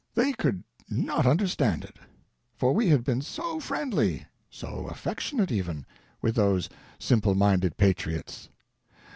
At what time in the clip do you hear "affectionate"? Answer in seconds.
4.87-5.51